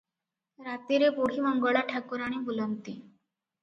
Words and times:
ରାତିରେ 0.67 1.11
ବୁଢ଼ୀମଙ୍ଗଳା 1.19 1.87
ଠାକୁରାଣୀ 1.95 2.45
ବୁଲନ୍ତି। 2.51 3.01